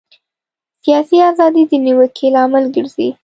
[0.83, 3.09] سیاسي ازادي د نیوکې لامل ګرځي.